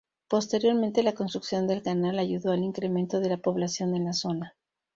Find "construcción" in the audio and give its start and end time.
1.13-1.67